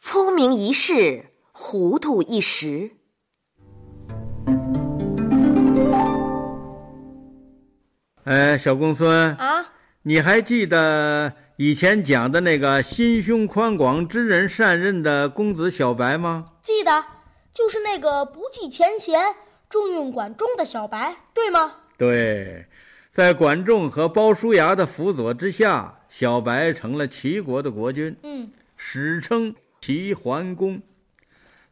[0.00, 2.92] 聪明一世，糊涂一时。
[8.22, 9.72] 哎，小公孙，啊，
[10.02, 16.44] 你还记得以前讲的那个心胸宽广、知人善任的公子小白吗？
[16.62, 17.04] 记得，
[17.52, 19.34] 就是那个不计前嫌、
[19.68, 21.72] 重用管仲的小白，对吗？
[21.96, 22.66] 对，
[23.12, 30.80] 在管仲和鲍叔牙的辅佐之下，小白成了齐国的国君，嗯，史称齐桓公。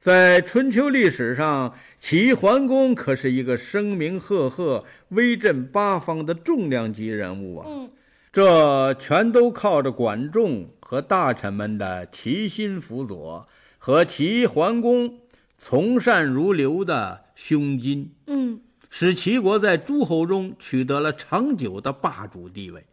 [0.00, 7.66] 在春秋历史上，齐桓公可是一个声名赫赫、威震八方的重量级人物啊！
[7.68, 7.90] 嗯，
[8.32, 13.48] 这全都靠着管仲和大臣们的齐心辅佐
[13.78, 15.18] 和齐桓公
[15.58, 22.84] 从善如流的胸襟，嗯，使齐国在诸侯中取得了长久的霸主地位。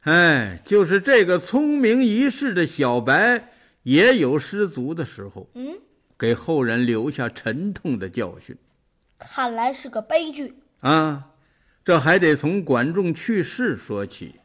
[0.00, 5.48] 哎，就是这个聪明一世的小白，也有失足的时候。
[5.54, 5.78] 嗯，
[6.18, 8.56] 给后人留下沉痛的教训
[9.18, 10.54] 看来是个悲剧。
[10.80, 11.32] 啊！
[11.82, 14.36] 这还得从管仲去世说起。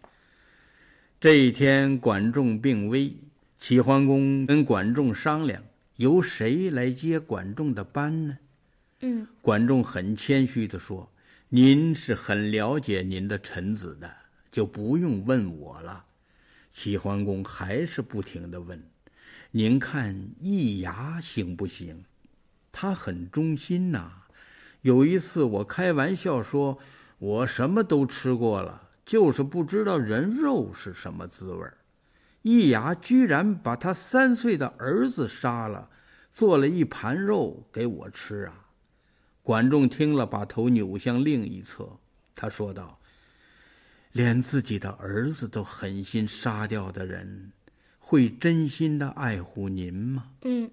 [1.20, 3.14] 这一天，管仲病危，
[3.60, 5.62] 齐桓公跟管仲商量，
[5.98, 8.38] 由谁来接管仲的班呢？
[9.02, 11.12] 嗯，管仲很谦虚地说
[11.50, 14.10] ：“您是很了解您的臣子的，
[14.50, 16.06] 就不用问我了。”
[16.72, 18.82] 齐桓公还是不停地问
[19.58, 22.04] ：“您看易牙行不行？
[22.74, 24.12] 他很忠心呐、
[24.82, 26.78] 有一次我开玩笑说，
[27.20, 31.78] 我什么都吃过了，就是不知道人肉是什么滋味儿。
[32.42, 35.90] 易牙居然把他三岁的儿子杀了，
[36.34, 38.66] 做了一盘肉给我吃啊！
[39.42, 41.98] 管仲听了，把头扭向另一侧，
[42.36, 43.00] 他说道
[44.12, 47.54] ：“连自己的儿子都狠心杀掉的人，
[48.08, 50.70] 会真心的爱护您吗？”嗯，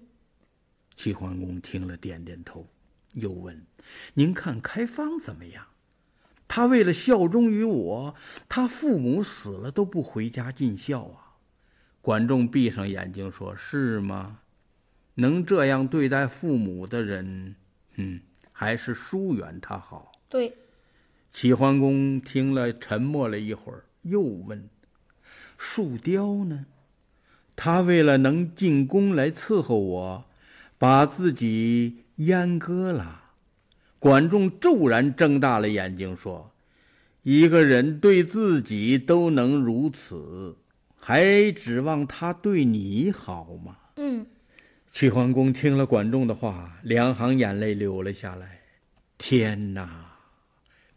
[0.95, 2.67] 齐桓公听了，点点头，
[3.13, 3.65] 又问
[4.13, 5.65] ：“您看开方怎么样？
[6.47, 8.15] 他为了效忠于我，
[8.47, 11.33] 他父母死了都不回家尽孝啊。”
[12.03, 14.41] 管仲闭上眼睛说：“是吗？
[15.15, 17.55] 能这样对待父母的人，
[17.95, 18.21] 嗯，
[18.51, 20.55] 还是疏远他好。”对，
[21.31, 24.69] 齐桓公听了，沉默了一会儿，又问
[25.57, 26.67] ：“树雕呢？
[27.63, 30.25] 他为了能进宫来伺候我，
[30.77, 33.21] 把自己阉割了。”
[33.99, 36.51] 管仲骤然睁大了眼睛说
[37.23, 40.57] ：“一个人对自己都能如此，
[40.97, 44.25] 还指望他对你好吗？”嗯，
[44.91, 48.59] 齐桓公听了管仲的话，两行眼泪流了下来。
[49.17, 50.17] 天哪！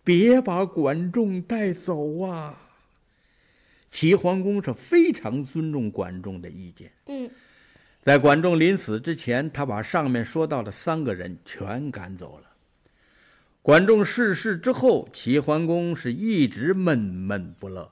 [0.03, 2.66] 别把管仲带走啊！
[3.91, 6.93] 齐桓公是非常尊重管仲的意见。
[7.07, 7.31] 嗯，
[8.03, 12.45] 在管仲临死之前，他把上面说到的三个人全赶走了。
[13.63, 17.91] 管仲逝世之后，齐桓公是一直闷闷不乐。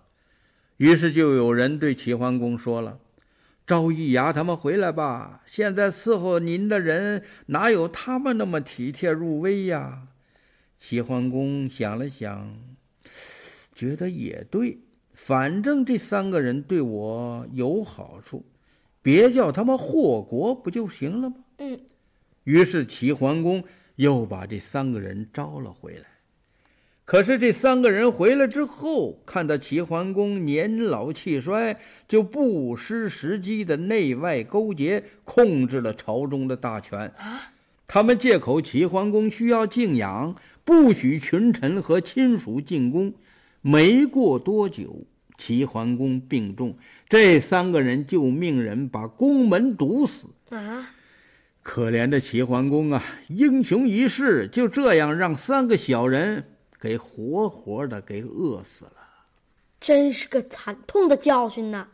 [0.76, 2.98] 于是就有人对齐桓公说了
[3.66, 10.08] ：“赵义牙他们回来吧，现在伺候您的人哪有他们那么体贴入微呀？”
[10.78, 12.56] 齐桓公想了想，
[13.74, 14.78] 觉得也对，
[15.14, 18.44] 反正这三个人对我有好处，
[19.00, 21.36] 别叫他们祸国不就行了吗？
[21.58, 21.78] 嗯，
[22.42, 23.62] 于是齐桓公
[23.96, 26.04] 又把这三个人招了回来。
[27.06, 37.12] 可是这三个人回来之后，看到齐桓公年老气衰，就不失时机的内外勾结，控制了朝中的大权。
[37.86, 43.12] 他们借口齐桓公需要静养，不许群臣和亲属进宫。
[43.66, 45.06] 没过多久，
[45.38, 46.76] 齐桓公病重，
[47.08, 50.28] 这三个人就命人把宫门堵死。
[50.50, 50.90] 啊，
[51.62, 56.44] 可怜的齐桓公啊，英雄一世，就这样让三个小人
[56.78, 58.92] 给活活的给饿死了。
[59.80, 61.88] 真是个惨痛的教训呐。